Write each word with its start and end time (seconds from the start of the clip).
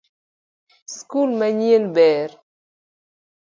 Skul 0.95 1.29
manyien 1.39 1.85
ber 1.95 2.31